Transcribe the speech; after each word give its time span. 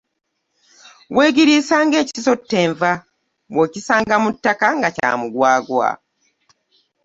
Weegiriisa 1.15 1.75
ng’ekisotta 1.85 2.57
enva, 2.65 2.91
bw’okisanga 3.51 4.15
mu 4.23 4.29
ttaka 4.35 4.67
nga 4.77 4.89
kya 4.95 5.11
mugwagwa. 5.19 5.89